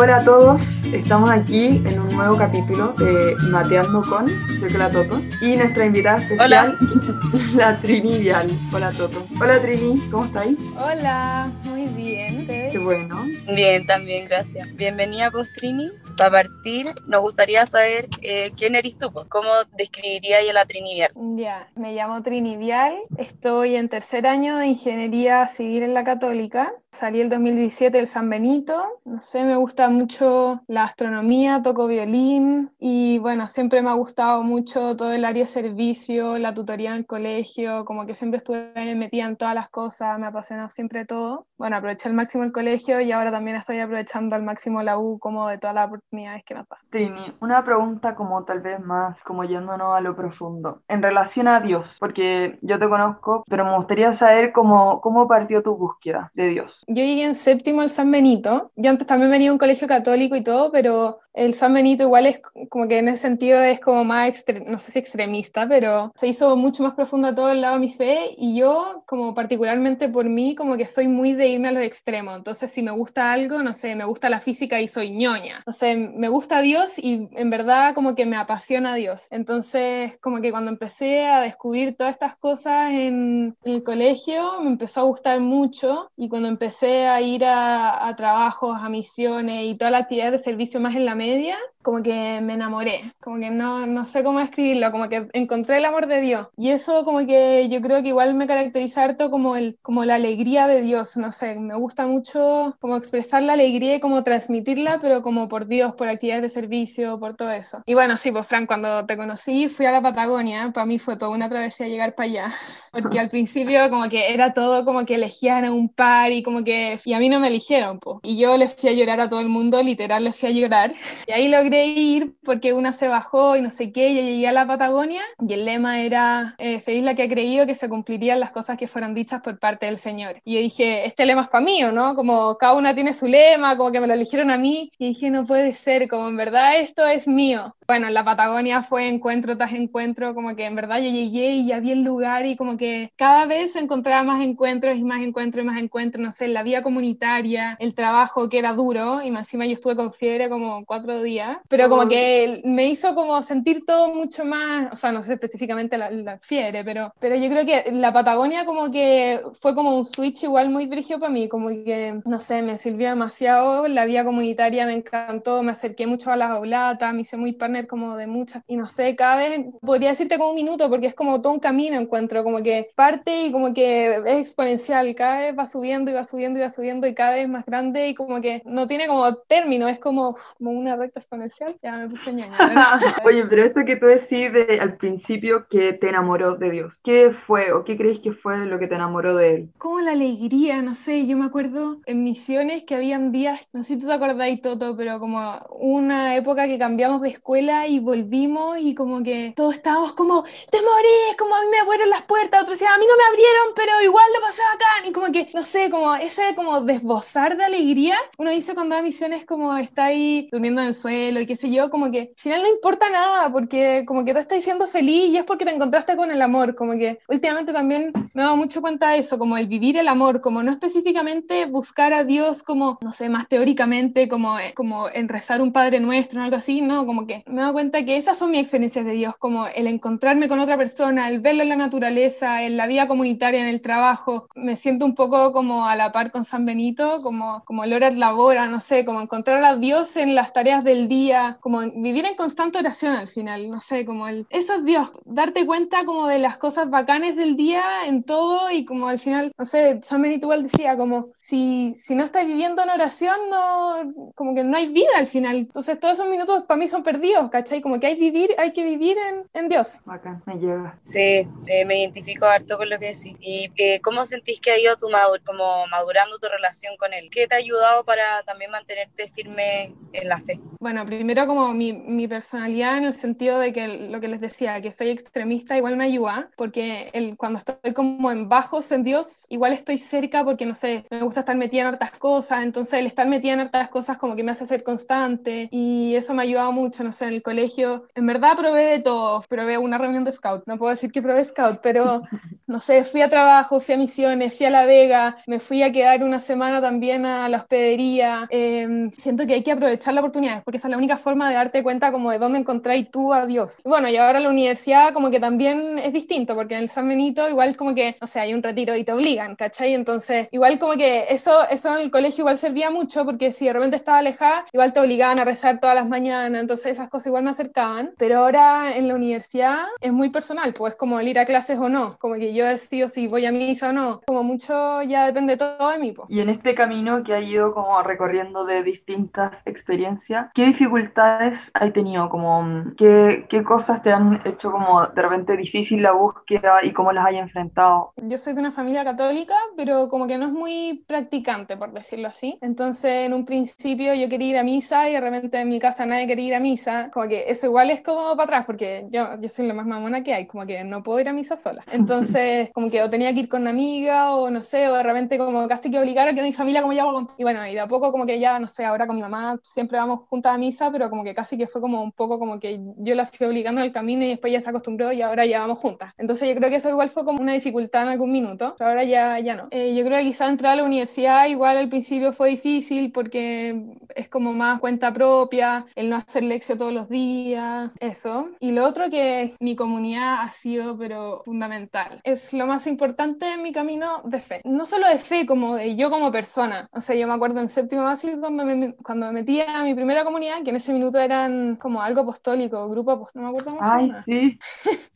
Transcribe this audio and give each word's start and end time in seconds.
Hola 0.00 0.18
a 0.18 0.24
todos, 0.24 0.62
estamos 0.92 1.28
aquí 1.28 1.82
en 1.84 1.98
un 1.98 2.06
nuevo 2.14 2.36
capítulo 2.36 2.94
de 2.98 3.34
Mateando 3.50 4.00
con, 4.00 4.28
soy 4.60 4.70
la 4.78 4.88
Toto, 4.88 5.20
y 5.40 5.56
nuestra 5.56 5.86
invitada 5.86 6.22
especial, 6.22 6.78
la 7.56 7.76
Trini 7.78 8.18
Vial. 8.20 8.46
Hola 8.72 8.92
Toto. 8.92 9.26
Hola 9.40 9.60
Trini, 9.60 9.98
¿cómo 10.08 10.26
estáis? 10.26 10.56
Hola, 10.76 11.50
muy 11.64 11.86
bien. 11.86 12.46
Qué 12.70 12.78
bueno. 12.78 13.24
Bien, 13.54 13.86
también, 13.86 14.26
gracias. 14.26 14.68
Bienvenida, 14.74 15.30
pues 15.30 15.50
Trini. 15.54 15.90
Para 16.18 16.30
partir, 16.30 16.86
nos 17.06 17.22
gustaría 17.22 17.64
saber 17.64 18.08
eh, 18.20 18.52
quién 18.56 18.74
eres 18.74 18.98
tú, 18.98 19.10
pues. 19.10 19.26
¿cómo 19.26 19.48
describirías 19.76 20.42
a 20.48 20.52
la 20.52 20.66
Trini 20.66 20.94
Vial? 20.94 21.12
Ya, 21.36 21.68
me 21.76 21.94
llamo 21.94 22.22
Trini 22.22 22.56
Vial, 22.56 22.94
estoy 23.16 23.76
en 23.76 23.88
tercer 23.88 24.26
año 24.26 24.58
de 24.58 24.66
Ingeniería 24.66 25.46
Civil 25.46 25.82
en 25.82 25.94
la 25.94 26.02
Católica, 26.02 26.74
salí 26.92 27.20
el 27.20 27.30
2017 27.30 27.96
del 27.96 28.06
San 28.06 28.28
Benito, 28.28 29.00
no 29.04 29.20
sé, 29.20 29.44
me 29.44 29.56
gusta 29.56 29.88
mucho 29.88 30.62
la 30.66 30.84
astronomía, 30.84 31.62
toco 31.62 31.86
violín 31.86 32.70
y 32.78 33.18
bueno, 33.18 33.46
siempre 33.48 33.80
me 33.80 33.90
ha 33.90 33.94
gustado 33.94 34.42
mucho 34.42 34.96
todo 34.96 35.12
el 35.12 35.24
área 35.24 35.44
de 35.44 35.50
servicio, 35.50 36.36
la 36.38 36.52
tutoría 36.52 36.90
en 36.90 36.96
el 36.96 37.06
colegio, 37.06 37.84
como 37.84 38.06
que 38.06 38.14
siempre 38.14 38.38
estuve 38.38 38.94
metida 38.94 39.24
en 39.24 39.36
todas 39.36 39.54
las 39.54 39.70
cosas, 39.70 40.18
me 40.18 40.26
ha 40.26 40.30
apasionado 40.30 40.68
siempre 40.70 41.06
todo. 41.06 41.46
Bueno, 41.58 41.76
aproveché 41.76 42.08
al 42.08 42.14
máximo 42.14 42.44
el 42.44 42.52
colegio 42.52 43.00
y 43.00 43.10
ahora 43.10 43.32
también 43.32 43.56
estoy 43.56 43.80
aprovechando 43.80 44.36
al 44.36 44.44
máximo 44.44 44.80
la 44.80 44.96
U 44.96 45.18
como 45.18 45.48
de 45.48 45.58
todas 45.58 45.74
las 45.74 45.88
oportunidades 45.88 46.44
que 46.44 46.54
me 46.54 46.60
da. 46.60 46.78
Trini, 46.90 47.34
una 47.40 47.64
pregunta 47.64 48.14
como 48.14 48.44
tal 48.44 48.60
vez 48.60 48.78
más 48.78 49.16
como 49.24 49.42
yéndonos 49.42 49.96
a 49.96 50.00
lo 50.00 50.14
profundo, 50.14 50.82
en 50.86 51.02
relación 51.02 51.48
a 51.48 51.60
Dios, 51.60 51.84
porque 51.98 52.58
yo 52.62 52.78
te 52.78 52.88
conozco, 52.88 53.42
pero 53.48 53.64
me 53.64 53.76
gustaría 53.76 54.16
saber 54.20 54.52
cómo, 54.52 55.00
cómo 55.00 55.26
partió 55.26 55.60
tu 55.64 55.76
búsqueda 55.76 56.30
de 56.34 56.48
Dios. 56.48 56.72
Yo 56.86 57.02
llegué 57.02 57.24
en 57.24 57.34
séptimo 57.34 57.80
al 57.80 57.90
San 57.90 58.12
Benito, 58.12 58.70
yo 58.76 58.90
antes 58.90 59.08
también 59.08 59.32
venía 59.32 59.50
a 59.50 59.52
un 59.52 59.58
colegio 59.58 59.88
católico 59.88 60.36
y 60.36 60.44
todo, 60.44 60.70
pero 60.70 61.18
el 61.34 61.54
San 61.54 61.74
Benito 61.74 62.04
igual 62.04 62.26
es 62.26 62.40
como 62.68 62.88
que 62.88 62.98
en 62.98 63.08
ese 63.08 63.18
sentido 63.18 63.60
es 63.62 63.80
como 63.80 64.04
más, 64.04 64.44
no 64.66 64.78
sé 64.78 64.92
si 64.92 64.98
extremista, 64.98 65.68
pero 65.68 66.12
se 66.16 66.26
hizo 66.26 66.56
mucho 66.56 66.82
más 66.82 66.94
profundo 66.94 67.28
a 67.28 67.34
todo 67.34 67.50
el 67.50 67.60
lado 67.60 67.74
de 67.74 67.80
mi 67.80 67.90
fe 67.92 68.34
y 68.36 68.56
yo 68.56 69.02
como 69.06 69.34
particularmente 69.34 70.08
por 70.08 70.24
mí 70.28 70.54
como 70.54 70.76
que 70.76 70.86
soy 70.86 71.06
muy 71.08 71.34
de 71.34 71.47
irme 71.48 71.68
a 71.68 71.72
los 71.72 71.82
extremos, 71.82 72.36
entonces 72.36 72.70
si 72.70 72.82
me 72.82 72.90
gusta 72.90 73.32
algo, 73.32 73.62
no 73.62 73.74
sé, 73.74 73.94
me 73.94 74.04
gusta 74.04 74.28
la 74.28 74.40
física 74.40 74.80
y 74.80 74.88
soy 74.88 75.10
ñoña, 75.10 75.62
no 75.66 75.72
sé, 75.72 75.96
me 75.96 76.28
gusta 76.28 76.60
Dios 76.60 76.98
y 76.98 77.28
en 77.32 77.50
verdad 77.50 77.94
como 77.94 78.14
que 78.14 78.26
me 78.26 78.36
apasiona 78.36 78.94
Dios, 78.94 79.26
entonces 79.30 80.18
como 80.20 80.40
que 80.40 80.50
cuando 80.50 80.70
empecé 80.70 81.26
a 81.26 81.40
descubrir 81.40 81.96
todas 81.96 82.12
estas 82.12 82.36
cosas 82.36 82.90
en, 82.92 83.56
el 83.64 83.82
colegio 83.82 84.60
me 84.60 84.68
empezó 84.68 85.00
a 85.00 85.04
gustar 85.04 85.40
mucho. 85.40 86.10
Y 86.16 86.28
cuando 86.28 86.48
empecé 86.48 87.06
a 87.06 87.20
ir 87.20 87.44
a, 87.44 88.06
a 88.06 88.16
trabajos, 88.16 88.78
a 88.80 88.88
misiones 88.88 89.64
y 89.66 89.76
toda 89.76 89.90
la 89.90 89.98
actividad 89.98 90.32
de 90.32 90.38
servicio 90.38 90.80
más 90.80 90.94
en 90.96 91.04
la 91.04 91.14
media, 91.14 91.56
como 91.82 92.02
que 92.02 92.40
me 92.42 92.52
enamoré, 92.54 93.14
como 93.18 93.38
que 93.38 93.50
no, 93.50 93.86
no 93.86 94.06
sé 94.06 94.22
cómo 94.22 94.40
escribirlo, 94.40 94.90
como 94.90 95.08
que 95.08 95.28
encontré 95.32 95.78
el 95.78 95.86
amor 95.86 96.06
de 96.06 96.20
Dios. 96.20 96.48
Y 96.54 96.70
eso 96.70 97.02
como 97.02 97.24
que 97.26 97.68
yo 97.70 97.80
creo 97.80 98.02
que 98.02 98.08
igual 98.08 98.34
me 98.34 98.46
caracteriza 98.46 99.04
harto 99.04 99.30
como, 99.30 99.56
el, 99.56 99.78
como 99.80 100.04
la 100.04 100.16
alegría 100.16 100.66
de 100.66 100.82
Dios, 100.82 101.16
no 101.16 101.32
sé, 101.32 101.37
me 101.42 101.74
gusta 101.76 102.06
mucho 102.06 102.76
como 102.80 102.96
expresar 102.96 103.42
la 103.42 103.54
alegría 103.54 103.96
y 103.96 104.00
como 104.00 104.22
transmitirla, 104.24 104.98
pero 105.00 105.22
como 105.22 105.48
por 105.48 105.66
Dios, 105.66 105.94
por 105.94 106.08
actividades 106.08 106.42
de 106.42 106.48
servicio, 106.48 107.18
por 107.18 107.34
todo 107.34 107.50
eso. 107.50 107.82
Y 107.86 107.94
bueno, 107.94 108.16
sí, 108.16 108.30
pues 108.30 108.46
Frank, 108.46 108.66
cuando 108.66 109.06
te 109.06 109.16
conocí 109.16 109.68
fui 109.68 109.86
a 109.86 109.92
la 109.92 110.02
Patagonia, 110.02 110.70
para 110.72 110.86
mí 110.86 110.98
fue 110.98 111.16
toda 111.16 111.30
una 111.30 111.48
travesía 111.48 111.88
llegar 111.88 112.14
para 112.14 112.28
allá, 112.28 112.54
porque 112.92 113.18
al 113.18 113.28
principio 113.28 113.88
como 113.90 114.08
que 114.08 114.32
era 114.32 114.52
todo 114.52 114.84
como 114.84 115.04
que 115.04 115.14
elegían 115.16 115.64
a 115.64 115.72
un 115.72 115.88
par 115.88 116.32
y 116.32 116.42
como 116.42 116.64
que, 116.64 116.98
y 117.04 117.12
a 117.12 117.18
mí 117.18 117.28
no 117.28 117.40
me 117.40 117.48
eligieron, 117.48 117.98
pues. 117.98 118.18
Y 118.22 118.36
yo 118.36 118.56
les 118.56 118.74
fui 118.74 118.90
a 118.90 118.92
llorar 118.92 119.20
a 119.20 119.28
todo 119.28 119.40
el 119.40 119.48
mundo, 119.48 119.82
literal 119.82 120.24
les 120.24 120.36
fui 120.36 120.48
a 120.48 120.52
llorar. 120.52 120.92
Y 121.26 121.32
ahí 121.32 121.48
logré 121.48 121.86
ir 121.86 122.34
porque 122.44 122.72
una 122.72 122.92
se 122.92 123.08
bajó 123.08 123.56
y 123.56 123.62
no 123.62 123.70
sé 123.70 123.92
qué, 123.92 124.10
y 124.10 124.14
llegué 124.14 124.48
a 124.48 124.52
la 124.52 124.66
Patagonia 124.66 125.22
y 125.40 125.52
el 125.52 125.64
lema 125.64 126.00
era 126.00 126.54
eh, 126.58 126.80
feliz 126.80 127.02
la 127.02 127.14
que 127.14 127.22
ha 127.22 127.28
creído 127.28 127.66
que 127.66 127.74
se 127.74 127.88
cumplirían 127.88 128.40
las 128.40 128.50
cosas 128.50 128.76
que 128.76 128.88
fueron 128.88 129.14
dichas 129.14 129.40
por 129.40 129.58
parte 129.58 129.86
del 129.86 129.98
Señor. 129.98 130.40
Y 130.44 130.54
yo 130.54 130.60
dije, 130.60 131.06
este 131.06 131.26
lema 131.28 131.42
es 131.42 131.48
para 131.48 131.64
mí, 131.64 131.80
¿no? 131.92 132.14
Como 132.16 132.56
cada 132.58 132.74
una 132.74 132.94
tiene 132.94 133.14
su 133.14 133.26
lema, 133.26 133.76
como 133.76 133.92
que 133.92 134.00
me 134.00 134.06
lo 134.06 134.14
eligieron 134.14 134.50
a 134.50 134.58
mí, 134.58 134.90
y 134.98 135.08
dije, 135.08 135.30
no 135.30 135.46
puede 135.46 135.74
ser, 135.74 136.08
como 136.08 136.28
en 136.28 136.36
verdad 136.36 136.80
esto 136.80 137.06
es 137.06 137.28
mío. 137.28 137.74
Bueno, 137.86 138.06
en 138.06 138.14
la 138.14 138.24
Patagonia 138.24 138.82
fue 138.82 139.08
encuentro 139.08 139.56
tras 139.56 139.72
encuentro, 139.72 140.34
como 140.34 140.54
que 140.54 140.66
en 140.66 140.74
verdad 140.74 140.98
yo 140.98 141.10
llegué 141.10 141.52
y 141.52 141.66
ya 141.68 141.80
vi 141.80 141.92
el 141.92 142.02
lugar 142.02 142.44
y 142.44 142.54
como 142.54 142.76
que 142.76 143.12
cada 143.16 143.46
vez 143.46 143.76
encontraba 143.76 144.22
más 144.24 144.42
encuentros 144.42 144.96
y 144.96 145.04
más 145.04 145.22
encuentros 145.22 145.64
y 145.64 145.66
más 145.66 145.78
encuentros, 145.78 146.22
no 146.22 146.32
sé, 146.32 146.48
la 146.48 146.62
vida 146.62 146.82
comunitaria, 146.82 147.76
el 147.80 147.94
trabajo 147.94 148.48
que 148.48 148.58
era 148.58 148.72
duro, 148.72 149.22
y 149.22 149.28
encima 149.28 149.64
yo 149.64 149.72
estuve 149.72 149.96
con 149.96 150.12
fiebre 150.12 150.48
como 150.50 150.84
cuatro 150.84 151.22
días, 151.22 151.58
pero 151.68 151.88
como 151.88 152.08
que 152.08 152.60
me 152.64 152.88
hizo 152.88 153.14
como 153.14 153.42
sentir 153.42 153.84
todo 153.86 154.12
mucho 154.14 154.44
más, 154.44 154.92
o 154.92 154.96
sea, 154.96 155.12
no 155.12 155.22
sé 155.22 155.34
específicamente 155.34 155.96
la, 155.96 156.38
fiebre, 156.40 156.84
pero, 156.84 157.14
pero 157.18 157.36
yo 157.36 157.48
creo 157.48 157.64
que 157.64 157.92
la 157.92 158.12
Patagonia 158.12 158.64
como 158.64 158.90
que 158.90 159.40
fue 159.54 159.74
como 159.74 159.96
un 159.96 160.06
switch 160.06 160.42
igual 160.44 160.70
muy 160.70 160.86
brígido 160.86 161.17
para 161.18 161.32
mí, 161.32 161.48
como 161.48 161.68
que, 161.68 162.20
no 162.24 162.38
sé, 162.38 162.62
me 162.62 162.78
sirvió 162.78 163.08
demasiado, 163.08 163.88
la 163.88 164.04
vida 164.04 164.24
comunitaria 164.24 164.86
me 164.86 164.94
encantó, 164.94 165.62
me 165.62 165.72
acerqué 165.72 166.06
mucho 166.06 166.30
a 166.30 166.36
las 166.36 166.52
oblatas, 166.52 167.14
me 167.14 167.22
hice 167.22 167.36
muy 167.36 167.52
partner 167.52 167.86
como 167.86 168.16
de 168.16 168.26
muchas, 168.26 168.62
y 168.66 168.76
no 168.76 168.86
sé, 168.86 169.16
cada 169.16 169.36
vez, 169.36 169.66
podría 169.80 170.10
decirte 170.10 170.38
como 170.38 170.50
un 170.50 170.56
minuto, 170.56 170.88
porque 170.88 171.08
es 171.08 171.14
como 171.14 171.40
todo 171.40 171.52
un 171.52 171.60
camino 171.60 171.98
encuentro, 171.98 172.44
como 172.44 172.62
que 172.62 172.90
parte 172.94 173.46
y 173.46 173.52
como 173.52 173.74
que 173.74 174.16
es 174.16 174.40
exponencial, 174.40 175.14
cada 175.14 175.40
vez 175.40 175.58
va 175.58 175.66
subiendo 175.66 176.10
y 176.10 176.14
va 176.14 176.24
subiendo 176.24 176.58
y 176.58 176.62
va 176.62 176.70
subiendo 176.70 177.06
y 177.06 177.14
cada 177.14 177.32
vez 177.32 177.48
más 177.48 177.64
grande 177.66 178.08
y 178.08 178.14
como 178.14 178.40
que 178.40 178.62
no 178.64 178.86
tiene 178.86 179.06
como 179.06 179.34
término, 179.34 179.88
es 179.88 179.98
como, 179.98 180.36
como 180.58 180.70
una 180.72 180.96
recta 180.96 181.20
exponencial 181.20 181.76
ya 181.82 181.96
me 181.96 182.08
puse 182.08 182.32
ñoña. 182.32 182.56
Oye, 183.24 183.44
pero 183.46 183.64
esto 183.64 183.80
que 183.84 183.96
tú 183.96 184.06
decís 184.06 184.50
al 184.80 184.96
principio 184.96 185.66
que 185.68 185.94
te 185.94 186.08
enamoró 186.08 186.56
de 186.56 186.70
Dios, 186.70 186.92
¿qué 187.04 187.32
fue 187.46 187.72
o 187.72 187.84
qué 187.84 187.96
crees 187.96 188.20
que 188.20 188.32
fue 188.32 188.66
lo 188.66 188.78
que 188.78 188.86
te 188.86 188.94
enamoró 188.94 189.36
de 189.36 189.54
Él? 189.54 189.68
Como 189.78 190.00
la 190.00 190.12
alegría, 190.12 190.82
no 190.82 190.94
sé, 190.94 191.07
yo 191.08 191.36
me 191.36 191.46
acuerdo 191.46 192.00
en 192.06 192.22
misiones 192.22 192.84
que 192.84 192.94
habían 192.94 193.32
días, 193.32 193.60
no 193.72 193.82
sé 193.82 193.94
si 193.94 194.00
tú 194.00 194.06
te 194.06 194.12
acordáis, 194.12 194.60
Toto, 194.60 194.96
pero 194.96 195.18
como 195.18 195.40
una 195.80 196.36
época 196.36 196.66
que 196.66 196.78
cambiamos 196.78 197.22
de 197.22 197.30
escuela 197.30 197.86
y 197.86 197.98
volvimos 197.98 198.78
y 198.78 198.94
como 198.94 199.22
que 199.22 199.52
todos 199.56 199.74
estábamos 199.74 200.12
como, 200.12 200.44
te 200.70 200.78
morís, 200.78 201.36
como 201.38 201.54
a 201.54 201.60
mí 201.62 201.66
me 201.70 201.78
abrieron 201.78 202.10
las 202.10 202.22
puertas, 202.22 202.62
otros 202.62 202.78
decían, 202.78 202.94
a 202.94 202.98
mí 202.98 203.06
no 203.08 203.16
me 203.16 203.24
abrieron, 203.24 203.74
pero 203.74 203.92
igual 204.02 204.24
lo 204.34 204.40
pasé 204.40 204.62
acá, 204.62 205.08
y 205.08 205.12
como 205.12 205.32
que, 205.32 205.50
no 205.54 205.64
sé, 205.64 205.90
como 205.90 206.14
ese 206.14 206.54
como 206.54 206.80
desbozar 206.82 207.56
de 207.56 207.64
alegría, 207.64 208.16
uno 208.36 208.50
dice 208.50 208.74
cuando 208.74 208.94
va 208.94 209.00
a 209.00 209.02
misiones 209.02 209.46
como 209.46 209.76
está 209.76 210.06
ahí 210.06 210.48
durmiendo 210.52 210.82
en 210.82 210.88
el 210.88 210.94
suelo 210.94 211.40
y 211.40 211.46
qué 211.46 211.56
sé 211.56 211.70
yo, 211.70 211.90
como 211.90 212.10
que 212.10 212.20
al 212.20 212.28
final 212.36 212.62
no 212.62 212.68
importa 212.68 213.08
nada, 213.10 213.50
porque 213.50 214.04
como 214.06 214.24
que 214.24 214.34
te 214.34 214.40
estás 214.40 214.58
diciendo 214.58 214.86
feliz 214.86 215.30
y 215.30 215.36
es 215.38 215.44
porque 215.44 215.64
te 215.64 215.70
encontraste 215.72 216.16
con 216.16 216.30
el 216.30 216.42
amor, 216.42 216.74
como 216.74 216.92
que 216.92 217.18
últimamente 217.28 217.72
también 217.72 218.12
me 218.34 218.42
he 218.42 218.44
dado 218.44 218.56
mucho 218.56 218.80
cuenta 218.80 219.10
de 219.10 219.18
eso, 219.18 219.38
como 219.38 219.56
el 219.56 219.66
vivir 219.66 219.96
el 219.96 220.08
amor, 220.08 220.40
como 220.40 220.62
no 220.62 220.72
específicamente 220.88 221.66
buscar 221.66 222.12
a 222.12 222.24
Dios 222.24 222.62
como, 222.62 222.98
no 223.00 223.12
sé, 223.12 223.28
más 223.28 223.48
teóricamente, 223.48 224.28
como, 224.28 224.58
eh, 224.58 224.72
como 224.74 225.08
en 225.08 225.28
rezar 225.28 225.60
un 225.60 225.72
Padre 225.72 226.00
Nuestro 226.00 226.40
o 226.40 226.44
algo 226.44 226.56
así, 226.56 226.80
no, 226.80 227.06
como 227.06 227.26
que 227.26 227.44
me 227.46 227.60
dado 227.60 227.72
cuenta 227.72 228.04
que 228.04 228.16
esas 228.16 228.38
son 228.38 228.50
mis 228.50 228.60
experiencias 228.60 229.04
de 229.04 229.12
Dios, 229.12 229.36
como 229.36 229.66
el 229.66 229.86
encontrarme 229.86 230.48
con 230.48 230.58
otra 230.58 230.76
persona, 230.76 231.28
el 231.28 231.40
verlo 231.40 231.62
en 231.62 231.68
la 231.68 231.76
naturaleza, 231.76 232.62
en 232.62 232.76
la 232.76 232.86
vida 232.86 233.06
comunitaria, 233.06 233.60
en 233.60 233.68
el 233.68 233.80
trabajo, 233.80 234.48
me 234.54 234.76
siento 234.76 235.04
un 235.04 235.14
poco 235.14 235.52
como 235.52 235.86
a 235.86 235.96
la 235.96 236.12
par 236.12 236.30
con 236.30 236.44
San 236.44 236.64
Benito, 236.66 237.20
como, 237.22 237.62
como 237.64 237.84
el 237.84 237.92
hora 237.92 238.10
labora, 238.10 238.66
no 238.66 238.80
sé, 238.80 239.04
como 239.04 239.20
encontrar 239.20 239.64
a 239.64 239.76
Dios 239.76 240.16
en 240.16 240.34
las 240.34 240.52
tareas 240.52 240.84
del 240.84 241.08
día, 241.08 241.58
como 241.60 241.80
vivir 241.80 242.24
en 242.24 242.36
constante 242.36 242.78
oración 242.78 243.14
al 243.14 243.28
final, 243.28 243.70
no 243.70 243.80
sé, 243.80 244.04
como 244.04 244.28
el, 244.28 244.46
eso 244.50 244.74
es 244.74 244.84
Dios, 244.84 245.10
darte 245.24 245.66
cuenta 245.66 246.04
como 246.04 246.26
de 246.26 246.38
las 246.38 246.56
cosas 246.58 246.90
bacanes 246.90 247.36
del 247.36 247.56
día 247.56 248.06
en 248.06 248.22
todo 248.22 248.70
y 248.70 248.84
como 248.84 249.08
al 249.08 249.20
final, 249.20 249.52
no 249.56 249.64
sé, 249.64 250.00
San 250.02 250.22
Benito 250.22 250.46
igual 250.46 250.68
decía 250.78 250.96
como, 250.96 251.32
si, 251.38 251.94
si 251.96 252.14
no 252.14 252.24
estás 252.24 252.46
viviendo 252.46 252.82
en 252.82 252.90
oración, 252.90 253.36
no, 253.50 254.32
como 254.34 254.54
que 254.54 254.62
no 254.62 254.76
hay 254.76 254.86
vida 254.88 255.10
al 255.16 255.26
final, 255.26 255.56
entonces 255.56 255.98
todos 255.98 256.14
esos 256.14 256.30
minutos 256.30 256.64
para 256.66 256.78
mí 256.78 256.88
son 256.88 257.02
perdidos, 257.02 257.50
¿cachai? 257.50 257.80
Como 257.80 257.98
que 257.98 258.06
hay, 258.06 258.14
vivir, 258.14 258.54
hay 258.58 258.72
que 258.72 258.84
vivir 258.84 259.16
en, 259.18 259.48
en 259.52 259.68
Dios. 259.68 260.00
Bacán, 260.04 260.42
me 260.46 260.54
llega. 260.54 260.96
Sí, 261.02 261.48
eh, 261.66 261.84
me 261.84 262.00
identifico 262.00 262.46
harto 262.46 262.76
con 262.78 262.88
lo 262.88 262.98
que 262.98 263.06
decís. 263.06 263.36
¿Y 263.40 263.72
eh, 263.76 264.00
cómo 264.00 264.24
sentís 264.24 264.60
que 264.60 264.70
ha 264.70 264.78
ido 264.78 264.96
tu 264.96 265.08
madur 265.10 265.42
como 265.44 265.86
madurando 265.88 266.38
tu 266.38 266.48
relación 266.48 266.96
con 266.96 267.12
él? 267.12 267.28
¿Qué 267.30 267.48
te 267.48 267.56
ha 267.56 267.58
ayudado 267.58 268.04
para 268.04 268.42
también 268.44 268.70
mantenerte 268.70 269.28
firme 269.28 269.94
en 270.12 270.28
la 270.28 270.40
fe? 270.40 270.60
Bueno, 270.80 271.04
primero 271.06 271.46
como 271.46 271.72
mi, 271.74 271.92
mi, 271.92 272.28
personalidad 272.28 272.98
en 272.98 273.04
el 273.04 273.14
sentido 273.14 273.58
de 273.58 273.72
que 273.72 274.08
lo 274.10 274.20
que 274.20 274.28
les 274.28 274.40
decía, 274.40 274.80
que 274.80 274.92
soy 274.92 275.08
extremista, 275.08 275.76
igual 275.76 275.96
me 275.96 276.04
ayuda, 276.04 276.50
porque 276.56 277.10
el, 277.12 277.36
cuando 277.36 277.58
estoy 277.58 277.92
como 277.92 278.30
en 278.30 278.48
bajos 278.48 278.90
en 278.92 279.02
Dios, 279.02 279.46
igual 279.48 279.72
estoy 279.72 279.98
cerca 279.98 280.44
porque, 280.44 280.66
no 280.66 280.74
sé, 280.74 281.04
me 281.10 281.22
gusta 281.22 281.40
estar 281.40 281.56
metida 281.56 281.82
en 281.82 281.88
hartas 281.88 282.12
cosas, 282.12 282.62
entonces 282.62 283.00
el 283.00 283.06
estar 283.06 283.26
metida 283.26 283.54
en 283.54 283.60
hartas 283.60 283.88
cosas 283.88 284.18
como 284.18 284.36
que 284.36 284.42
me 284.42 284.52
hace 284.52 284.66
ser 284.66 284.82
constante 284.82 285.68
y 285.70 286.14
eso 286.14 286.34
me 286.34 286.42
ha 286.42 286.44
ayudado 286.44 286.72
mucho, 286.72 287.02
no 287.02 287.12
sé, 287.12 287.26
en 287.26 287.34
el 287.34 287.42
colegio. 287.42 288.06
En 288.14 288.26
verdad 288.26 288.56
probé 288.56 288.84
de 288.84 288.98
todo, 289.00 289.42
probé 289.48 289.78
una 289.78 289.98
reunión 289.98 290.24
de 290.24 290.32
scout, 290.32 290.64
no 290.66 290.78
puedo 290.78 290.90
decir 290.90 291.10
que 291.10 291.22
probé 291.22 291.44
scout, 291.44 291.80
pero, 291.82 292.22
no 292.68 292.80
sé, 292.80 293.02
fui 293.04 293.22
a 293.22 293.30
trabajo, 293.30 293.80
fui 293.80 293.94
a 293.94 293.98
misiones, 293.98 294.54
fui 294.56 294.66
a 294.66 294.70
La 294.70 294.84
Vega, 294.84 295.38
me 295.46 295.58
fui 295.58 295.82
a 295.82 295.90
quedar 295.90 296.22
una 296.22 296.38
semana 296.38 296.82
también 296.82 297.24
a 297.24 297.48
la 297.48 297.58
hospedería. 297.58 298.46
Em, 298.50 299.10
siento 299.12 299.46
que 299.46 299.54
hay 299.54 299.62
que 299.62 299.72
aprovechar 299.72 300.12
la 300.12 300.20
oportunidad, 300.20 300.62
porque 300.64 300.76
esa 300.76 300.88
es 300.88 300.90
la 300.90 300.98
única 300.98 301.16
forma 301.16 301.48
de 301.48 301.54
darte 301.54 301.82
cuenta 301.82 302.12
como 302.12 302.30
de 302.30 302.38
dónde 302.38 302.58
encontráis 302.58 303.10
tú 303.10 303.32
a 303.32 303.46
Dios. 303.46 303.80
Y 303.84 303.88
bueno, 303.88 304.08
y 304.08 304.16
ahora 304.16 304.38
la 304.38 304.50
universidad 304.50 305.14
como 305.14 305.30
que 305.30 305.40
también 305.40 305.98
es 305.98 306.12
distinto, 306.12 306.54
porque 306.54 306.74
en 306.74 306.82
el 306.82 306.88
San 306.90 307.08
Benito 307.08 307.48
igual 307.48 307.74
como 307.74 307.94
que, 307.94 308.16
o 308.20 308.26
sea, 308.26 308.42
hay 308.42 308.52
un 308.52 308.62
retiro 308.62 308.94
y 308.96 309.02
te 309.04 309.12
obligan, 309.12 309.56
¿cachai? 309.56 309.94
Entonces, 309.94 310.48
igual 310.50 310.78
como 310.78 310.92
que 310.94 311.24
eso, 311.30 311.66
eso 311.70 311.96
en 311.96 312.02
el 312.02 312.10
colegio 312.10 312.42
igual 312.42 312.58
servía 312.58 312.90
mucho, 312.90 313.24
porque 313.24 313.54
si 313.54 313.64
de 313.64 313.72
repente 313.72 313.96
estaba 313.96 314.18
alejada, 314.18 314.66
igual 314.74 314.92
te 314.92 315.00
obligaban 315.00 315.40
a 315.40 315.44
rezar 315.44 315.80
todas 315.80 315.96
las 315.96 316.06
mañanas, 316.06 316.60
entonces 316.60 316.92
esas 316.92 317.08
cosas 317.08 317.28
igual 317.28 317.44
me 317.44 317.50
acercaban. 317.50 318.12
Pero 318.18 318.40
ahora 318.40 318.94
en 318.94 319.08
la 319.08 319.14
universidad 319.14 319.86
es 320.02 320.12
muy 320.12 320.28
personal, 320.28 320.74
pues 320.74 320.94
como 320.96 321.18
el 321.18 321.28
ir 321.28 321.38
a 321.38 321.46
clases 321.46 321.78
o 321.78 321.88
no, 321.88 322.18
como 322.18 322.34
que 322.34 322.52
yo 322.52 322.57
decido 322.64 323.08
si 323.08 323.28
voy 323.28 323.46
a 323.46 323.52
misa 323.52 323.90
o 323.90 323.92
no, 323.92 324.20
como 324.26 324.42
mucho 324.42 325.02
ya 325.02 325.26
depende 325.26 325.56
todo 325.56 325.90
de 325.90 325.98
mí. 325.98 326.12
Pues. 326.12 326.28
Y 326.30 326.40
en 326.40 326.50
este 326.50 326.74
camino 326.74 327.22
que 327.24 327.34
ha 327.34 327.40
ido 327.40 327.74
como 327.74 328.02
recorriendo 328.02 328.64
de 328.64 328.82
distintas 328.82 329.52
experiencias, 329.64 330.50
¿qué 330.54 330.64
dificultades 330.64 331.58
hay 331.74 331.92
tenido? 331.92 332.28
Como, 332.28 332.84
¿qué, 332.96 333.46
¿Qué 333.48 333.62
cosas 333.62 334.02
te 334.02 334.12
han 334.12 334.40
hecho 334.46 334.70
como 334.70 335.06
de 335.06 335.22
repente 335.22 335.56
difícil 335.56 336.02
la 336.02 336.12
búsqueda 336.12 336.84
y 336.84 336.92
cómo 336.92 337.12
las 337.12 337.26
hay 337.26 337.38
enfrentado? 337.38 338.12
Yo 338.16 338.38
soy 338.38 338.54
de 338.54 338.60
una 338.60 338.72
familia 338.72 339.04
católica, 339.04 339.54
pero 339.76 340.08
como 340.08 340.26
que 340.26 340.38
no 340.38 340.46
es 340.46 340.52
muy 340.52 341.04
practicante, 341.06 341.76
por 341.76 341.92
decirlo 341.92 342.28
así. 342.28 342.58
Entonces, 342.60 343.26
en 343.26 343.34
un 343.34 343.44
principio 343.44 344.14
yo 344.14 344.28
quería 344.28 344.48
ir 344.48 344.58
a 344.58 344.62
misa 344.62 345.08
y 345.08 345.14
de 345.14 345.20
repente 345.20 345.60
en 345.60 345.68
mi 345.68 345.78
casa 345.78 346.06
nadie 346.06 346.26
quería 346.26 346.46
ir 346.48 346.54
a 346.54 346.60
misa. 346.60 347.10
Como 347.12 347.28
que 347.28 347.44
eso 347.48 347.66
igual 347.66 347.90
es 347.90 348.02
como 348.02 348.36
para 348.36 348.44
atrás, 348.44 348.64
porque 348.66 349.06
yo, 349.10 349.28
yo 349.40 349.48
soy 349.48 349.66
la 349.66 349.74
más 349.74 349.86
mamona 349.86 350.22
que 350.22 350.34
hay, 350.34 350.46
como 350.46 350.66
que 350.66 350.84
no 350.84 351.02
puedo 351.02 351.20
ir 351.20 351.28
a 351.28 351.32
misa 351.32 351.56
sola. 351.56 351.84
Entonces, 351.90 352.38
como 352.74 352.90
que 352.90 353.02
o 353.02 353.10
tenía 353.10 353.32
que 353.34 353.40
ir 353.40 353.48
con 353.48 353.62
una 353.62 353.70
amiga 353.70 354.34
o 354.34 354.50
no 354.50 354.62
sé, 354.64 354.88
o 354.88 354.94
de 354.94 355.02
repente 355.02 355.38
como 355.38 355.66
casi 355.68 355.90
que 355.90 355.98
obligar 355.98 356.28
a 356.28 356.34
que 356.34 356.42
mi 356.42 356.52
familia 356.52 356.82
como 356.82 356.92
ya 356.92 357.04
con... 357.04 357.28
Y 357.36 357.42
bueno, 357.42 357.66
y 357.66 357.74
de 357.74 357.80
a 357.80 357.86
poco 357.86 358.12
como 358.12 358.26
que 358.26 358.38
ya, 358.38 358.58
no 358.58 358.68
sé, 358.68 358.84
ahora 358.84 359.06
con 359.06 359.16
mi 359.16 359.22
mamá 359.22 359.58
siempre 359.62 359.98
vamos 359.98 360.20
juntas 360.28 360.54
a 360.54 360.58
misa, 360.58 360.90
pero 360.90 361.10
como 361.10 361.24
que 361.24 361.34
casi 361.34 361.56
que 361.56 361.66
fue 361.66 361.80
como 361.80 362.02
un 362.02 362.12
poco 362.12 362.38
como 362.38 362.60
que 362.60 362.80
yo 362.98 363.14
la 363.14 363.26
fui 363.26 363.46
obligando 363.46 363.80
en 363.80 363.86
el 363.86 363.92
camino 363.92 364.24
y 364.24 364.28
después 364.28 364.52
ya 364.52 364.60
se 364.60 364.70
acostumbró 364.70 365.12
y 365.12 365.22
ahora 365.22 365.46
ya 365.46 365.60
vamos 365.60 365.78
juntas. 365.78 366.12
Entonces 366.18 366.48
yo 366.48 366.54
creo 366.54 366.70
que 366.70 366.76
eso 366.76 366.88
igual 366.88 367.08
fue 367.08 367.24
como 367.24 367.40
una 367.40 367.52
dificultad 367.52 368.02
en 368.02 368.08
algún 368.08 368.32
minuto, 368.32 368.74
pero 368.78 368.90
ahora 368.90 369.04
ya, 369.04 369.38
ya 369.40 369.54
no. 369.54 369.68
Eh, 369.70 369.94
yo 369.94 370.04
creo 370.04 370.18
que 370.18 370.24
quizá 370.24 370.48
entrar 370.48 370.72
a 370.72 370.76
la 370.76 370.84
universidad 370.84 371.46
igual 371.46 371.76
al 371.76 371.88
principio 371.88 372.32
fue 372.32 372.50
difícil 372.50 373.12
porque 373.12 373.82
es 374.14 374.28
como 374.28 374.52
más 374.52 374.80
cuenta 374.80 375.12
propia, 375.12 375.86
el 375.94 376.10
no 376.10 376.16
hacer 376.16 376.42
lección 376.42 376.78
todos 376.78 376.92
los 376.92 377.08
días, 377.08 377.90
eso. 378.00 378.48
Y 378.60 378.72
lo 378.72 378.84
otro 378.86 379.10
que 379.10 379.54
mi 379.60 379.76
comunidad 379.76 380.42
ha 380.42 380.48
sido 380.48 380.96
pero 380.98 381.42
fundamental. 381.44 382.20
Es 382.24 382.37
lo 382.52 382.66
más 382.66 382.86
importante 382.86 383.52
en 383.52 383.62
mi 383.62 383.72
camino 383.72 384.22
de 384.24 384.40
fe. 384.40 384.60
No 384.64 384.86
solo 384.86 385.08
de 385.08 385.18
fe, 385.18 385.46
como 385.46 385.76
de 385.76 385.96
yo 385.96 386.10
como 386.10 386.30
persona. 386.32 386.88
O 386.92 387.00
sea, 387.00 387.16
yo 387.16 387.26
me 387.26 387.34
acuerdo 387.34 387.60
en 387.60 387.68
séptimo 387.68 388.04
básico 388.04 388.38
cuando 388.40 388.64
me, 388.64 388.94
cuando 388.96 389.26
me 389.26 389.32
metí 389.32 389.60
a 389.60 389.82
mi 389.82 389.94
primera 389.94 390.24
comunidad, 390.24 390.62
que 390.62 390.70
en 390.70 390.76
ese 390.76 390.92
minuto 390.92 391.18
eran 391.18 391.76
como 391.76 392.02
algo 392.02 392.22
apostólico, 392.22 392.88
grupo 392.88 393.12
apostólico, 393.12 393.40
no 393.40 393.52
me 393.52 393.58
acuerdo 393.58 393.78
cómo 393.78 393.90
se 393.90 394.02
llama. 394.02 394.24
sí. 394.24 394.58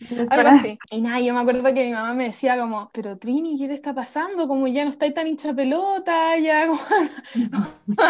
algo 0.30 0.48
así. 0.48 0.78
Y 0.90 1.00
nada, 1.00 1.20
yo 1.20 1.34
me 1.34 1.40
acuerdo 1.40 1.62
que 1.74 1.86
mi 1.86 1.92
mamá 1.92 2.14
me 2.14 2.24
decía 2.24 2.58
como, 2.58 2.90
pero 2.92 3.18
Trini, 3.18 3.58
¿qué 3.58 3.68
te 3.68 3.74
está 3.74 3.94
pasando? 3.94 4.48
Como 4.48 4.66
ya 4.66 4.84
no 4.84 4.90
estáis 4.90 5.14
tan 5.14 5.26
hincha 5.26 5.52
pelota, 5.54 6.36
ya 6.38 6.66
como... 6.66 6.80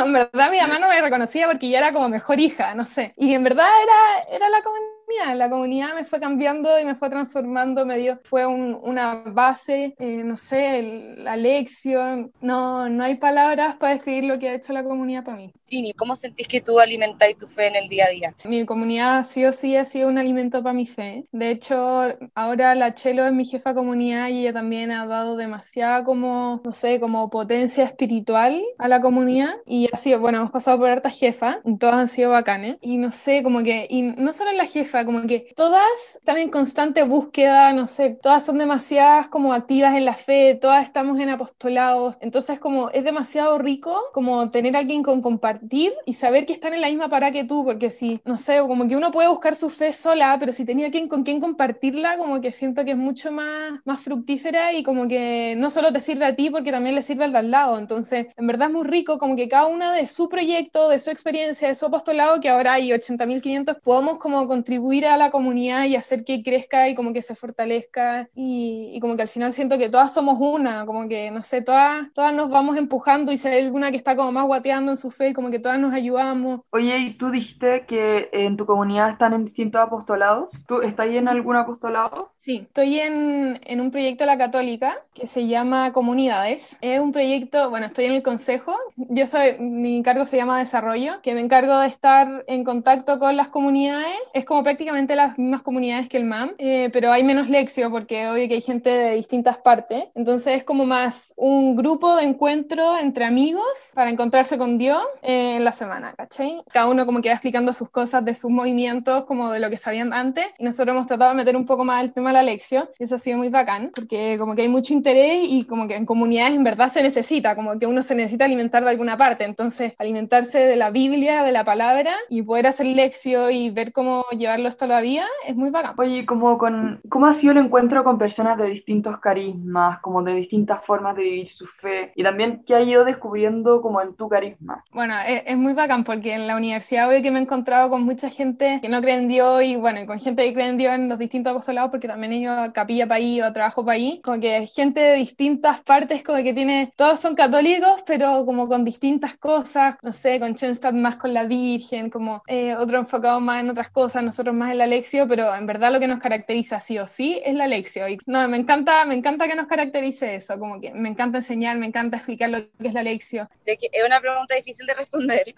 en 0.06 0.12
verdad 0.12 0.50
mi 0.50 0.58
mamá 0.58 0.78
no 0.78 0.88
me 0.88 1.00
reconocía 1.00 1.46
porque 1.46 1.68
ya 1.68 1.78
era 1.78 1.92
como 1.92 2.08
mejor 2.08 2.40
hija, 2.40 2.74
no 2.74 2.86
sé. 2.86 3.14
Y 3.16 3.34
en 3.34 3.44
verdad 3.44 3.68
era, 3.82 4.36
era 4.36 4.48
la 4.48 4.62
comunidad 4.62 4.92
la 5.34 5.48
comunidad 5.48 5.94
me 5.94 6.04
fue 6.04 6.20
cambiando 6.20 6.78
y 6.78 6.84
me 6.84 6.94
fue 6.94 7.08
transformando, 7.10 7.86
me 7.86 7.98
dio, 7.98 8.20
fue 8.24 8.46
una 8.46 9.22
base, 9.26 9.94
eh, 9.98 10.22
no 10.24 10.36
sé, 10.36 11.14
la 11.16 11.36
lección, 11.36 12.32
no, 12.40 12.88
no 12.88 13.04
hay 13.04 13.16
palabras 13.16 13.76
para 13.76 13.94
describir 13.94 14.24
lo 14.24 14.38
que 14.38 14.48
ha 14.48 14.54
hecho 14.54 14.72
la 14.72 14.84
comunidad 14.84 15.24
para 15.24 15.36
mí. 15.36 15.52
Trini, 15.72 15.94
¿cómo 15.94 16.14
sentís 16.16 16.46
que 16.48 16.60
tú 16.60 16.80
alimentáis 16.80 17.34
tu 17.38 17.46
fe 17.46 17.68
en 17.68 17.76
el 17.76 17.88
día 17.88 18.04
a 18.04 18.10
día? 18.10 18.34
Mi 18.44 18.66
comunidad 18.66 19.24
sí 19.24 19.46
o 19.46 19.54
sí 19.54 19.74
ha 19.74 19.86
sido 19.86 20.10
un 20.10 20.18
alimento 20.18 20.62
para 20.62 20.74
mi 20.74 20.84
fe. 20.84 21.24
De 21.32 21.48
hecho, 21.48 22.02
ahora 22.34 22.74
la 22.74 22.92
Chelo 22.92 23.24
es 23.24 23.32
mi 23.32 23.46
jefa 23.46 23.72
comunidad 23.72 24.28
y 24.28 24.40
ella 24.40 24.52
también 24.52 24.90
ha 24.90 25.06
dado 25.06 25.34
demasiada 25.34 26.04
como, 26.04 26.60
no 26.62 26.74
sé, 26.74 27.00
como 27.00 27.30
potencia 27.30 27.84
espiritual 27.84 28.60
a 28.76 28.86
la 28.86 29.00
comunidad 29.00 29.54
y 29.64 29.88
ha 29.90 29.96
sido, 29.96 30.20
bueno, 30.20 30.40
hemos 30.40 30.50
pasado 30.50 30.76
por 30.76 30.90
harta 30.90 31.08
jefa, 31.08 31.62
todas 31.80 31.94
han 31.94 32.08
sido 32.08 32.32
bacanes 32.32 32.76
y 32.82 32.98
no 32.98 33.10
sé, 33.10 33.42
como 33.42 33.62
que, 33.62 33.86
y 33.88 34.02
no 34.02 34.34
solo 34.34 34.52
la 34.52 34.66
jefa, 34.66 35.06
como 35.06 35.22
que 35.22 35.54
todas 35.56 36.16
están 36.16 36.36
en 36.36 36.50
constante 36.50 37.02
búsqueda, 37.02 37.72
no 37.72 37.86
sé, 37.86 38.10
todas 38.20 38.44
son 38.44 38.58
demasiadas 38.58 39.28
como 39.28 39.54
activas 39.54 39.96
en 39.96 40.04
la 40.04 40.12
fe, 40.12 40.54
todas 40.54 40.84
estamos 40.84 41.18
en 41.18 41.30
apostolados, 41.30 42.18
entonces 42.20 42.60
como 42.60 42.90
es 42.90 43.04
demasiado 43.04 43.56
rico 43.56 43.98
como 44.12 44.50
tener 44.50 44.76
a 44.76 44.80
alguien 44.80 45.02
con 45.02 45.22
compartir 45.22 45.61
y 46.06 46.14
saber 46.14 46.46
que 46.46 46.52
están 46.52 46.74
en 46.74 46.80
la 46.80 46.88
misma 46.88 47.08
para 47.08 47.30
que 47.30 47.44
tú, 47.44 47.64
porque 47.64 47.90
si, 47.90 48.20
no 48.24 48.36
sé, 48.36 48.58
como 48.60 48.86
que 48.86 48.96
uno 48.96 49.10
puede 49.10 49.28
buscar 49.28 49.54
su 49.54 49.70
fe 49.70 49.92
sola, 49.92 50.36
pero 50.38 50.52
si 50.52 50.64
tenía 50.64 50.86
alguien 50.86 51.08
con 51.08 51.22
quien 51.22 51.40
compartirla, 51.40 52.18
como 52.18 52.40
que 52.40 52.52
siento 52.52 52.84
que 52.84 52.92
es 52.92 52.96
mucho 52.96 53.32
más, 53.32 53.80
más 53.84 54.00
fructífera 54.00 54.72
y 54.72 54.82
como 54.82 55.08
que 55.08 55.54
no 55.56 55.70
solo 55.70 55.92
te 55.92 56.00
sirve 56.00 56.26
a 56.26 56.36
ti, 56.36 56.50
porque 56.50 56.70
también 56.72 56.94
le 56.94 57.02
sirve 57.02 57.24
al 57.24 57.32
de 57.32 57.38
al 57.38 57.50
lado, 57.50 57.78
entonces 57.78 58.26
en 58.36 58.46
verdad 58.46 58.68
es 58.68 58.74
muy 58.74 58.84
rico 58.84 59.18
como 59.18 59.36
que 59.36 59.48
cada 59.48 59.66
una 59.66 59.94
de 59.94 60.06
su 60.06 60.28
proyecto, 60.28 60.88
de 60.88 61.00
su 61.00 61.10
experiencia, 61.10 61.68
de 61.68 61.74
su 61.74 61.86
apostolado, 61.86 62.40
que 62.40 62.48
ahora 62.48 62.74
hay 62.74 62.90
80.500, 62.90 63.80
podamos 63.80 64.18
como 64.18 64.46
contribuir 64.46 64.92
ir 64.92 65.06
a 65.06 65.16
la 65.16 65.30
comunidad 65.30 65.84
y 65.86 65.96
hacer 65.96 66.24
que 66.24 66.42
crezca 66.42 66.88
y 66.88 66.94
como 66.94 67.12
que 67.12 67.22
se 67.22 67.34
fortalezca. 67.34 68.28
Y, 68.34 68.98
como 69.00 69.16
que 69.16 69.22
al 69.22 69.28
final 69.28 69.52
siento 69.52 69.78
que 69.78 69.88
todas 69.88 70.12
somos 70.14 70.38
una, 70.38 70.86
como 70.86 71.08
que 71.08 71.30
no 71.30 71.42
sé, 71.42 71.62
todas, 71.62 72.12
todas 72.14 72.32
nos 72.32 72.50
vamos 72.50 72.76
empujando 72.76 73.32
y 73.32 73.38
si 73.38 73.48
hay 73.48 73.64
alguna 73.64 73.90
que 73.90 73.96
está 73.96 74.14
como 74.14 74.32
más 74.32 74.44
guateando 74.44 74.92
en 74.92 74.96
su 74.96 75.10
fe, 75.10 75.32
como 75.32 75.50
que 75.52 75.60
todas 75.60 75.78
nos 75.78 75.94
ayudamos. 75.94 76.62
Oye, 76.70 76.98
y 76.98 77.16
tú 77.16 77.30
dijiste 77.30 77.84
que 77.86 78.28
en 78.32 78.56
tu 78.56 78.66
comunidad 78.66 79.10
están 79.10 79.32
en 79.32 79.44
distintos 79.44 79.80
apostolados. 79.80 80.50
¿Tú 80.66 80.82
estás 80.82 81.06
ahí 81.06 81.16
en 81.16 81.28
algún 81.28 81.54
apostolado? 81.54 82.32
Sí, 82.36 82.66
estoy 82.66 82.98
en, 82.98 83.60
en 83.62 83.80
un 83.80 83.92
proyecto 83.92 84.24
de 84.24 84.26
la 84.26 84.38
Católica 84.38 84.96
que 85.14 85.26
se 85.26 85.46
llama 85.46 85.92
Comunidades. 85.92 86.76
Es 86.80 87.00
un 87.00 87.12
proyecto, 87.12 87.70
bueno, 87.70 87.86
estoy 87.86 88.06
en 88.06 88.12
el 88.12 88.22
consejo. 88.22 88.74
Yo 88.96 89.26
soy, 89.26 89.58
mi 89.60 90.02
cargo 90.02 90.26
se 90.26 90.36
llama 90.36 90.58
Desarrollo, 90.58 91.22
que 91.22 91.34
me 91.34 91.40
encargo 91.40 91.78
de 91.78 91.86
estar 91.86 92.44
en 92.48 92.64
contacto 92.64 93.20
con 93.20 93.36
las 93.36 93.48
comunidades. 93.48 94.16
Es 94.34 94.44
como 94.44 94.62
prácticamente 94.62 94.72
prácticamente 94.72 95.14
las 95.14 95.38
mismas 95.38 95.62
comunidades 95.62 96.08
que 96.08 96.16
el 96.16 96.24
MAM, 96.24 96.54
eh, 96.58 96.90
pero 96.92 97.12
hay 97.12 97.22
menos 97.22 97.48
lección 97.48 97.92
porque 97.92 98.26
obvio 98.28 98.48
que 98.48 98.54
hay 98.54 98.60
gente 98.62 98.90
de 98.90 99.14
distintas 99.14 99.58
partes. 99.58 100.04
Entonces 100.16 100.56
es 100.56 100.64
como 100.64 100.84
más 100.84 101.34
un 101.36 101.76
grupo 101.76 102.16
de 102.16 102.24
encuentro 102.24 102.98
entre 102.98 103.24
amigos 103.26 103.92
para 103.94 104.10
encontrarse 104.10 104.58
con 104.58 104.78
Dios 104.78 105.02
eh, 105.22 105.41
en 105.42 105.64
la 105.64 105.72
semana, 105.72 106.14
¿cachai? 106.14 106.62
Cada 106.72 106.88
uno 106.88 107.06
como 107.06 107.20
que 107.20 107.28
va 107.28 107.34
explicando 107.34 107.72
sus 107.72 107.90
cosas 107.90 108.24
de 108.24 108.34
sus 108.34 108.50
movimientos, 108.50 109.24
como 109.24 109.50
de 109.50 109.60
lo 109.60 109.70
que 109.70 109.78
sabían 109.78 110.12
antes. 110.12 110.46
Y 110.58 110.64
nosotros 110.64 110.94
hemos 110.94 111.06
tratado 111.06 111.30
de 111.30 111.36
meter 111.36 111.56
un 111.56 111.66
poco 111.66 111.84
más 111.84 112.02
el 112.02 112.12
tema 112.12 112.30
de 112.30 112.34
la 112.34 112.42
lección. 112.42 112.88
Y 112.98 113.04
eso 113.04 113.14
ha 113.14 113.18
sido 113.18 113.38
muy 113.38 113.48
bacán 113.48 113.90
porque 113.94 114.36
como 114.38 114.54
que 114.54 114.62
hay 114.62 114.68
mucho 114.68 114.92
interés 114.92 115.44
y 115.48 115.64
como 115.64 115.86
que 115.86 115.96
en 115.96 116.06
comunidades 116.06 116.54
en 116.54 116.64
verdad 116.64 116.88
se 116.88 117.02
necesita, 117.02 117.54
como 117.54 117.78
que 117.78 117.86
uno 117.86 118.02
se 118.02 118.14
necesita 118.14 118.44
alimentar 118.44 118.82
de 118.82 118.90
alguna 118.90 119.16
parte. 119.16 119.44
Entonces 119.44 119.94
alimentarse 119.98 120.58
de 120.66 120.76
la 120.76 120.90
Biblia, 120.90 121.42
de 121.42 121.52
la 121.52 121.64
palabra 121.64 122.14
y 122.28 122.42
poder 122.42 122.66
hacer 122.66 122.86
lección 122.86 123.52
y 123.52 123.70
ver 123.70 123.92
cómo 123.92 124.24
llevarlo 124.36 124.70
todavía, 124.72 125.26
es 125.46 125.56
muy 125.56 125.70
bacán. 125.70 125.94
Oye, 125.98 126.24
como 126.26 126.58
con, 126.58 127.00
¿cómo 127.08 127.26
ha 127.26 127.40
sido 127.40 127.52
el 127.52 127.58
encuentro 127.58 128.04
con 128.04 128.18
personas 128.18 128.58
de 128.58 128.68
distintos 128.68 129.18
carismas, 129.20 130.00
como 130.00 130.22
de 130.22 130.34
distintas 130.34 130.84
formas 130.84 131.16
de 131.16 131.22
vivir 131.22 131.50
su 131.56 131.66
fe? 131.80 132.12
Y 132.14 132.22
también, 132.22 132.62
¿qué 132.66 132.74
ha 132.74 132.82
ido 132.82 133.04
descubriendo 133.04 133.82
como 133.82 134.00
en 134.00 134.14
tu 134.14 134.28
carisma? 134.28 134.84
Bueno, 134.92 135.14
es, 135.26 135.56
muy 135.56 135.72
bacán 135.72 136.04
porque 136.04 136.34
en 136.34 136.46
la 136.46 136.56
universidad 136.56 137.08
hoy 137.08 137.22
que 137.22 137.30
me 137.30 137.38
he 137.38 137.42
encontrado 137.42 137.90
con 137.90 138.02
mucha 138.02 138.30
gente 138.30 138.78
que 138.80 138.88
no 138.88 139.00
cree 139.00 139.16
en 139.16 139.28
Dios 139.28 139.62
y 139.62 139.76
bueno, 139.76 140.04
con 140.06 140.20
gente 140.20 140.44
que 140.44 140.54
cree 140.54 140.68
en 140.68 140.78
Dios 140.78 140.94
en 140.94 141.08
los 141.08 141.18
distintos 141.18 141.50
apostolados 141.52 141.90
porque 141.90 142.08
también 142.08 142.48
a 142.48 142.72
capilla 142.72 143.06
ahí 143.10 143.40
o 143.40 143.52
trabajo 143.52 143.88
ahí, 143.88 144.20
como 144.24 144.40
que 144.40 144.66
gente 144.66 145.00
de 145.00 145.14
distintas 145.14 145.80
partes, 145.80 146.22
como 146.22 146.42
que 146.42 146.52
tiene, 146.52 146.92
todos 146.96 147.20
son 147.20 147.34
católicos, 147.34 148.02
pero 148.06 148.44
como 148.44 148.68
con 148.68 148.84
distintas 148.84 149.36
cosas, 149.36 149.96
no 150.02 150.12
sé, 150.12 150.40
con 150.40 150.54
Schoenstatt 150.54 150.94
más 150.94 151.16
con 151.16 151.34
la 151.34 151.44
Virgen, 151.44 152.10
como 152.10 152.42
eh, 152.46 152.74
otro 152.74 152.98
enfocado 152.98 153.40
más 153.40 153.60
en 153.60 153.70
otras 153.70 153.90
cosas, 153.90 154.22
nosotros 154.22 154.54
más 154.54 154.74
la 154.74 154.86
lección, 154.86 155.28
pero 155.28 155.54
en 155.54 155.66
verdad 155.66 155.92
lo 155.92 156.00
que 156.00 156.08
nos 156.08 156.20
caracteriza 156.20 156.80
sí 156.80 156.98
o 156.98 157.06
sí 157.06 157.40
es 157.44 157.54
la 157.54 157.66
lección. 157.66 158.10
Y 158.10 158.18
no, 158.26 158.46
me 158.48 158.56
encanta, 158.56 159.04
me 159.04 159.14
encanta 159.14 159.48
que 159.48 159.54
nos 159.54 159.66
caracterice 159.66 160.34
eso, 160.34 160.58
como 160.58 160.80
que 160.80 160.92
me 160.92 161.08
encanta 161.08 161.38
enseñar, 161.38 161.76
me 161.76 161.86
encanta 161.86 162.16
explicar 162.16 162.50
lo 162.50 162.58
que 162.58 162.88
es 162.88 162.94
la 162.94 163.02
lección. 163.02 163.48
Sé 163.54 163.76
que 163.76 163.88
es 163.92 164.04
una 164.04 164.20
pregunta 164.20 164.54
difícil 164.54 164.86
de 164.86 164.94
responder 164.94 165.11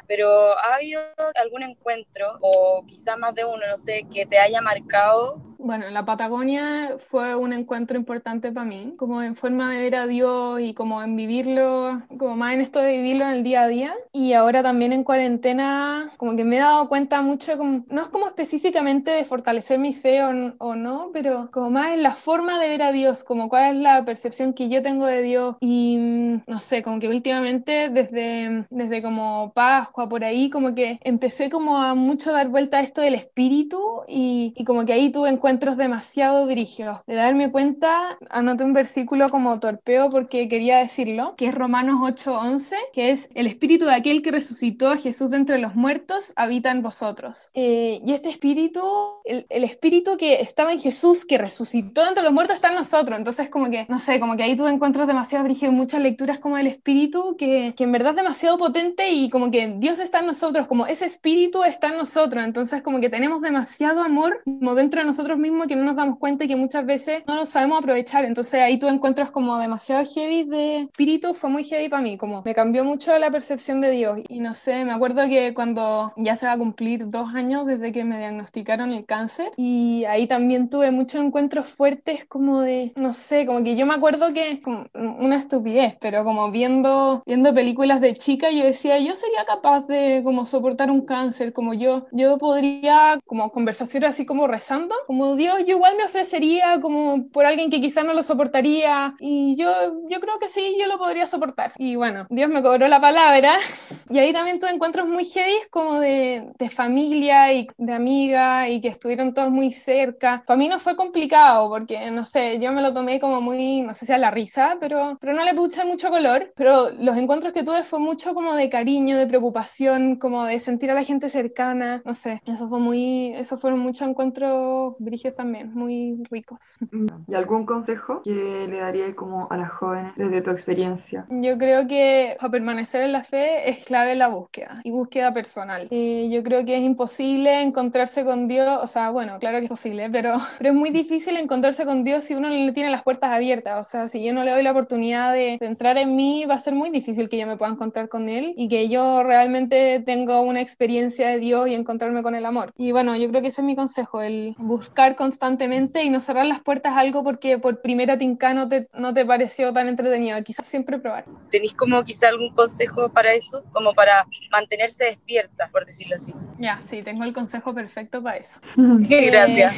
pero 0.06 0.58
¿ha 0.58 0.76
habido 0.76 1.00
algún 1.40 1.62
encuentro 1.62 2.38
o 2.40 2.84
quizá 2.87 3.16
más 3.16 3.34
de 3.34 3.44
uno, 3.44 3.66
no 3.68 3.76
sé, 3.76 4.06
que 4.12 4.26
te 4.26 4.38
haya 4.38 4.61
marcado 4.61 5.40
bueno, 5.64 5.88
la 5.90 6.04
Patagonia 6.04 6.97
fue 6.99 7.35
un 7.35 7.54
encuentro 7.54 7.97
importante 7.97 8.52
para 8.52 8.66
mí, 8.66 8.94
como 8.99 9.23
en 9.23 9.35
forma 9.35 9.73
de 9.73 9.80
ver 9.80 9.97
a 9.97 10.06
Dios 10.06 10.61
y 10.61 10.75
como 10.75 11.02
en 11.02 11.16
vivirlo, 11.16 12.02
como 12.18 12.37
más 12.37 12.52
en 12.52 12.61
esto 12.61 12.80
de 12.80 12.99
vivirlo 12.99 13.25
en 13.25 13.30
el 13.30 13.42
día 13.42 13.62
a 13.62 13.68
día. 13.68 13.94
Y 14.12 14.35
ahora 14.35 14.62
también 14.62 14.92
en 14.92 15.04
cuarentena, 15.04 16.11
como 16.18 16.37
que 16.37 16.44
me 16.44 16.56
he 16.56 16.59
dado 16.61 16.87
cuenta 16.88 17.23
mucho, 17.23 17.56
como, 17.56 17.85
no 17.88 18.02
es 18.02 18.09
como 18.09 18.26
específicamente 18.26 19.11
de 19.11 19.25
fortalecer 19.25 19.78
mi 19.78 19.94
fe 19.94 20.23
o, 20.23 20.52
o, 20.59 20.75
no, 20.75 21.11
pero 21.14 21.49
como 21.50 21.71
más 21.71 21.92
en 21.92 22.02
la 22.02 22.12
forma 22.12 22.61
de 22.61 22.68
ver 22.68 22.83
a 22.83 22.92
Dios, 22.92 23.25
como 23.25 23.49
cuál 23.49 23.76
es 23.76 23.83
la 23.83 24.04
percepción 24.04 24.52
que 24.52 24.68
yo 24.68 24.83
tengo 24.83 25.06
de 25.06 25.23
Dios. 25.23 25.56
Y 25.61 25.97
mm, 25.99 26.42
no 26.47 26.61
sé, 26.61 26.83
como 26.83 27.00
que 27.00 27.09
últimamente 27.09 27.88
desde, 27.88 28.66
desde 28.68 29.02
como 29.02 29.52
Pascua, 29.54 30.11
por 30.11 30.25
ahí, 30.25 30.50
como 30.50 30.75
que 30.75 30.99
empecé 31.02 31.49
como 31.49 31.78
a 31.78 31.94
mucho 31.94 32.33
dar 32.33 32.49
vuelta 32.49 32.78
a 32.78 32.83
esto 32.83 33.00
del 33.00 33.14
espíritu 33.14 34.02
y, 34.06 34.52
y 34.56 34.64
como 34.64 34.85
que 34.85 34.92
ahí 34.92 35.11
tuve 35.11 35.30
encuentros 35.30 35.53
encuentros 35.54 35.76
demasiado 35.76 36.49
dirigidos. 36.49 36.99
De 37.06 37.14
darme 37.14 37.52
cuenta, 37.52 38.18
anoté 38.28 38.64
un 38.64 38.73
versículo 38.73 39.28
como 39.28 39.61
torpeo 39.61 40.11
porque 40.11 40.49
quería 40.49 40.78
decirlo, 40.78 41.34
que 41.37 41.46
es 41.46 41.54
Romanos 41.54 42.00
8:11, 42.02 42.75
que 42.92 43.11
es 43.11 43.28
el 43.37 43.46
espíritu 43.46 43.84
de 43.84 43.94
aquel 43.94 44.20
que 44.20 44.32
resucitó 44.32 44.90
a 44.90 44.96
Jesús 44.96 45.30
de 45.30 45.37
entre 45.37 45.58
los 45.58 45.76
muertos 45.76 46.32
habita 46.34 46.73
en 46.73 46.82
vosotros. 46.82 47.50
Eh, 47.54 48.00
y 48.04 48.12
este 48.12 48.30
espíritu, 48.30 48.82
el, 49.25 49.46
el, 49.49 49.62
espíritu 49.62 50.16
que 50.16 50.40
estaba 50.40 50.73
en 50.73 50.80
Jesús, 50.80 51.25
que 51.25 51.38
resucitó 51.38 52.02
de 52.02 52.08
entre 52.08 52.25
los 52.25 52.32
muertos, 52.32 52.56
está 52.56 52.70
en 52.70 52.75
nosotros. 52.75 53.16
Entonces 53.16 53.49
como 53.49 53.70
que, 53.70 53.87
no 53.88 54.00
sé, 54.00 54.18
como 54.18 54.37
que 54.37 54.42
ahí 54.42 54.56
tuve 54.56 54.70
encuentros 54.70 55.06
demasiado 55.06 55.44
brígidos, 55.44 55.73
muchas 55.73 56.00
lecturas 56.00 56.40
como 56.40 56.56
del 56.56 56.66
espíritu, 56.66 57.37
que, 57.38 57.75
que 57.76 57.84
en 57.84 57.92
verdad 57.92 58.11
es 58.11 58.16
demasiado 58.16 58.58
potente 58.58 59.12
y 59.12 59.30
como 59.30 59.52
que 59.52 59.76
Dios 59.78 60.00
está 60.00 60.18
en 60.18 60.26
nosotros, 60.26 60.66
como 60.66 60.88
ese 60.88 61.06
espíritu 61.06 61.62
está 61.62 61.88
en 61.90 61.99
nosotros. 61.99 62.42
Entonces 62.44 62.82
como 62.82 63.00
que 63.00 63.08
tenemos 63.08 63.40
demasiado 63.40 64.00
amor 64.02 64.42
como 64.44 64.75
dentro 64.75 65.00
de 65.00 65.06
nosotros 65.06 65.38
mismo 65.44 65.66
que 65.66 65.76
no 65.76 65.84
nos 65.84 65.96
damos 65.96 66.18
cuenta 66.18 66.44
y 66.44 66.48
que 66.48 66.56
muchas 66.56 66.86
veces 66.86 67.22
no 67.26 67.36
lo 67.36 67.46
sabemos 67.46 67.78
aprovechar. 67.78 68.24
Entonces 68.24 68.60
ahí 68.60 68.78
tú 68.78 68.88
encuentras 68.88 69.30
como 69.30 69.58
demasiado 69.58 70.04
heavy 70.04 70.44
de 70.44 70.80
espíritu, 70.82 71.34
fue 71.34 71.50
muy 71.50 71.64
heavy 71.64 71.88
para 71.88 72.02
mí, 72.02 72.16
como 72.16 72.42
me 72.44 72.54
cambió 72.54 72.84
mucho 72.84 73.16
la 73.18 73.30
percepción 73.30 73.80
de 73.80 73.90
Dios. 73.90 74.18
Y 74.28 74.40
no 74.40 74.54
sé, 74.54 74.84
me 74.84 74.92
acuerdo 74.92 75.28
que 75.28 75.54
cuando 75.54 76.12
ya 76.16 76.36
se 76.36 76.46
va 76.46 76.52
a 76.52 76.58
cumplir 76.58 77.08
dos 77.08 77.34
años 77.34 77.66
desde 77.66 77.92
que 77.92 78.04
me 78.04 78.18
diagnosticaron 78.18 78.92
el 78.92 79.04
cáncer 79.04 79.52
y 79.56 80.04
ahí 80.06 80.26
también 80.26 80.68
tuve 80.68 80.90
muchos 80.90 81.22
encuentros 81.22 81.66
fuertes 81.66 82.24
como 82.26 82.60
de, 82.60 82.92
no 82.96 83.14
sé, 83.14 83.46
como 83.46 83.62
que 83.62 83.76
yo 83.76 83.86
me 83.86 83.94
acuerdo 83.94 84.32
que 84.32 84.50
es 84.50 84.60
como 84.60 84.86
una 84.94 85.36
estupidez, 85.36 85.96
pero 86.00 86.24
como 86.24 86.50
viendo, 86.50 87.22
viendo 87.26 87.52
películas 87.52 88.00
de 88.00 88.16
chica 88.16 88.50
yo 88.50 88.64
decía, 88.64 88.98
yo 88.98 89.14
sería 89.14 89.44
capaz 89.44 89.86
de 89.86 90.22
como 90.24 90.46
soportar 90.46 90.90
un 90.90 91.02
cáncer, 91.02 91.52
como 91.52 91.74
yo, 91.74 92.06
yo 92.12 92.38
podría 92.38 93.20
como 93.26 93.50
conversaciones 93.50 94.10
así 94.10 94.24
como 94.24 94.46
rezando, 94.46 94.94
como 95.06 95.24
Dios, 95.37 95.59
yo 95.66 95.76
igual 95.76 95.97
me 95.97 96.04
ofrecería 96.04 96.81
como 96.81 97.28
por 97.28 97.47
alguien 97.47 97.71
que 97.71 97.81
quizás 97.81 98.04
no 98.04 98.12
lo 98.12 98.23
soportaría 98.23 99.14
y 99.19 99.57
yo, 99.57 99.71
yo 100.09 100.21
creo 100.21 100.38
que 100.38 100.49
sí, 100.49 100.76
yo 100.78 100.87
lo 100.87 100.99
podría 100.99 101.26
soportar. 101.26 101.73
Y 101.78 101.97
bueno, 101.97 102.26
Dios 102.31 102.50
me 102.50 102.62
cobró 102.62 102.87
la 102.88 103.00
palabra 103.00 103.57
y 104.11 104.19
ahí 104.19 104.33
también 104.33 104.61
tuve 104.61 104.71
encuentros 104.71 105.09
muy 105.09 105.25
heavy 105.25 105.57
como 105.71 106.00
de, 106.00 106.52
de 106.59 106.71
familia 106.71 107.52
y 107.52 107.66
de 107.76 107.93
amiga 107.93 108.69
y 108.69 108.81
que 108.81 108.88
estuvieron 108.88 109.35
todos 109.35 109.50
muy 109.50 109.71
cerca. 109.73 110.43
Para 110.47 110.59
mí 110.59 110.69
no 110.69 110.78
fue 110.81 110.97
complicado 110.97 111.69
porque, 111.69 112.11
no 112.11 112.26
sé, 112.26 112.59
yo 112.61 112.73
me 112.73 112.83
lo 112.83 112.93
tomé 112.93 113.21
como 113.21 113.40
muy, 113.40 113.83
no 113.83 113.95
sé 113.95 114.07
si 114.07 114.12
a 114.12 114.19
la 114.19 114.31
risa, 114.31 114.76
pero, 114.81 115.16
pero 115.21 115.33
no 115.33 115.45
le 115.45 115.54
puse 115.54 115.85
mucho 115.85 116.11
color. 116.11 116.52
Pero 116.57 116.90
los 116.99 117.16
encuentros 117.16 117.52
que 117.52 117.62
tuve 117.62 117.83
fue 117.83 117.99
mucho 117.99 118.35
como 118.35 118.54
de 118.54 118.69
cariño, 118.69 119.16
de 119.16 119.26
preocupación, 119.26 120.16
como 120.16 120.45
de 120.45 120.59
sentir 120.61 120.90
a 120.90 120.95
la 120.95 121.04
gente 121.04 121.31
cercana, 121.31 122.02
no 122.04 122.14
sé, 122.14 122.40
eso 122.47 122.69
fue 122.69 122.81
muy, 122.81 123.33
eso 123.35 123.59
fueron 123.59 123.81
muchos 123.81 124.09
encuentros 124.09 124.95
también, 125.35 125.73
muy 125.75 126.23
ricos. 126.30 126.76
¿Y 127.28 127.35
algún 127.35 127.66
consejo 127.66 128.23
que 128.23 128.30
le 128.30 128.78
daría 128.78 129.14
como 129.14 129.49
a 129.50 129.56
las 129.56 129.71
jóvenes 129.73 130.12
desde 130.16 130.42
tu 130.42 130.50
experiencia? 130.50 131.26
Yo 131.30 131.59
creo 131.59 131.87
que 131.87 132.37
para 132.38 132.50
permanecer 132.50 133.02
en 133.02 133.12
la 133.12 133.25
fe 133.25 133.71
es 133.71 133.85
clave 133.85 134.14
la 134.14 134.28
búsqueda 134.28 134.80
y 134.85 134.90
búsqueda 134.90 135.33
personal. 135.33 135.88
Eh, 135.90 136.28
yo 136.30 136.42
creo 136.42 136.64
que 136.64 136.76
es 136.76 136.83
imposible 136.83 137.62
encontrarse 137.62 138.25
con 138.25 138.49
Dios, 138.49 138.80
o 138.83 138.87
sea, 138.87 139.11
bueno, 139.11 139.38
claro 139.38 139.59
que 139.59 139.64
es 139.64 139.71
posible, 139.71 140.09
pero, 140.11 140.35
pero 140.59 140.71
es 140.71 140.76
muy 140.76 140.90
difícil 140.90 141.37
encontrarse 141.37 141.85
con 141.85 142.04
Dios 142.04 142.25
si 142.25 142.35
uno 142.35 142.49
no 142.49 142.54
le 142.54 142.73
tiene 142.73 142.90
las 142.90 143.02
puertas 143.02 143.30
abiertas. 143.30 143.87
O 143.87 143.90
sea, 143.90 144.09
si 144.09 144.25
yo 144.25 144.33
no 144.33 144.44
le 144.44 144.52
doy 144.52 144.62
la 144.62 144.73
oportunidad 144.73 145.33
de, 145.33 145.59
de 145.61 145.66
entrar 145.66 145.99
en 145.99 146.16
mí, 146.16 146.44
va 146.47 146.54
a 146.54 146.61
ser 146.61 146.75
muy 146.75 146.90
difícil 146.90 147.28
que 147.28 147.38
yo 147.38 147.47
me 147.47 147.56
pueda 147.56 147.73
encontrar 147.73 148.09
con 148.09 148.28
Él 148.28 148.54
y 148.56 148.68
que 148.68 148.88
yo 148.88 149.23
realmente 149.23 150.00
tenga 150.00 150.40
una 150.40 150.61
experiencia 150.61 151.28
de 151.28 151.38
Dios 151.38 151.68
y 151.68 151.75
encontrarme 151.75 152.23
con 152.23 152.35
el 152.35 152.47
amor. 152.47 152.73
Y 152.76 152.92
bueno, 152.92 153.16
yo 153.16 153.28
creo 153.28 153.42
que 153.42 153.49
ese 153.49 153.61
es 153.61 153.66
mi 153.66 153.76
consejo, 153.76 154.23
el 154.23 154.54
buscar 154.59 155.03
constantemente 155.12 156.02
y 156.02 156.11
no 156.11 156.20
cerrar 156.20 156.46
las 156.46 156.61
puertas 156.61 156.92
a 156.92 157.00
algo 157.00 157.23
porque 157.23 157.58
por 157.58 157.80
primera 157.80 158.18
tinca 158.18 158.54
no 158.54 158.68
te, 158.68 158.88
no 158.94 159.12
te 159.12 159.25
pareció 159.25 159.73
tan 159.73 159.88
entretenido. 159.88 160.42
Quizás 160.42 160.66
siempre 160.66 160.99
probar. 160.99 161.25
¿Tenéis 161.50 161.75
como 161.75 162.02
quizá 162.02 162.28
algún 162.28 162.54
consejo 162.54 163.11
para 163.11 163.32
eso? 163.34 163.62
Como 163.73 163.94
para 163.94 164.26
mantenerse 164.50 165.04
despierta, 165.04 165.68
por 165.70 165.84
decirlo 165.84 166.16
así. 166.16 166.34
Ya, 166.58 166.80
sí, 166.80 167.02
tengo 167.02 167.25
el 167.25 167.32
consejo 167.32 167.75
perfecto 167.75 168.23
para 168.23 168.38
eso. 168.38 168.61
Gracias. 168.76 169.75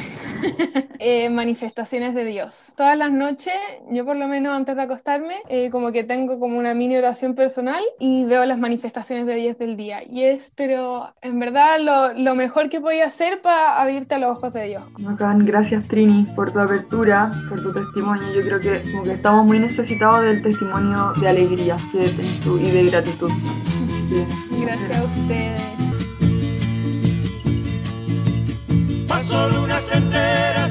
Eh, 0.99 1.29
manifestaciones 1.29 2.15
de 2.15 2.25
Dios. 2.25 2.73
Todas 2.75 2.97
las 2.97 3.11
noches, 3.11 3.53
yo 3.91 4.05
por 4.05 4.15
lo 4.15 4.27
menos 4.27 4.55
antes 4.55 4.75
de 4.75 4.81
acostarme, 4.81 5.41
eh, 5.49 5.69
como 5.69 5.91
que 5.91 6.03
tengo 6.03 6.39
como 6.39 6.57
una 6.57 6.73
mini 6.73 6.97
oración 6.97 7.35
personal 7.35 7.83
y 7.99 8.25
veo 8.25 8.45
las 8.45 8.57
manifestaciones 8.57 9.25
de 9.25 9.35
Dios 9.35 9.57
del 9.57 9.77
día. 9.77 10.03
Y 10.03 10.23
es, 10.23 10.51
pero 10.55 11.13
en 11.21 11.39
verdad, 11.39 11.79
lo, 11.79 12.13
lo 12.13 12.35
mejor 12.35 12.69
que 12.69 12.81
podía 12.81 13.05
hacer 13.05 13.41
para 13.41 13.81
abrirte 13.81 14.15
a 14.15 14.19
los 14.19 14.37
ojos 14.37 14.53
de 14.53 14.63
Dios. 14.63 14.83
Bacán, 15.17 15.45
gracias 15.45 15.87
Trini 15.87 16.27
por 16.35 16.51
tu 16.51 16.59
apertura, 16.59 17.31
por 17.49 17.59
tu 17.59 17.73
testimonio. 17.73 18.31
Yo 18.35 18.41
creo 18.41 18.59
que 18.59 18.91
como 18.91 19.01
que 19.01 19.13
estamos 19.13 19.47
muy 19.47 19.57
necesitados 19.57 20.21
del 20.21 20.43
testimonio 20.43 21.11
de 21.19 21.27
alegría 21.27 21.75
que 21.91 22.09
tienes 22.09 22.39
tú 22.39 22.59
y 22.59 22.69
de 22.69 22.83
gratitud. 22.91 23.31
Sí. 24.09 24.27
Gracias 24.61 24.99
a 24.99 25.03
ustedes. 25.03 25.61
Pasó 29.07 29.49
luna 29.49 29.79
sendera 29.79 30.67